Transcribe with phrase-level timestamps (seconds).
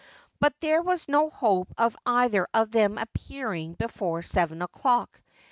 [0.39, 5.21] But there was no hope of either of them appearing before seven o'clock.